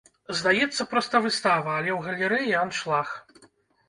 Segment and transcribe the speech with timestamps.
[0.37, 3.13] Здаецца, проста выстава, але ў галерэі аншлаг.